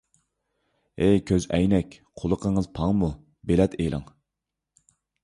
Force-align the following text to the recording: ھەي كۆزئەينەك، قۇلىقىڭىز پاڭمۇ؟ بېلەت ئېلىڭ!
ھەي 1.01 1.19
كۆزئەينەك، 1.31 1.97
قۇلىقىڭىز 2.21 2.71
پاڭمۇ؟ 2.79 3.11
بېلەت 3.53 3.77
ئېلىڭ! 3.85 4.09